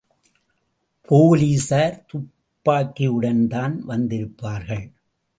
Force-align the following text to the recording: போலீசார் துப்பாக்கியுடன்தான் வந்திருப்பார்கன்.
போலீசார் 1.09 2.05
துப்பாக்கியுடன்தான் 2.11 3.75
வந்திருப்பார்கன். 3.87 4.87